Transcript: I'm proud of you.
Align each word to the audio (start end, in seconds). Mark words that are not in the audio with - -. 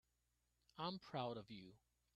I'm 0.79 0.97
proud 0.97 1.37
of 1.37 1.51
you. 1.51 1.75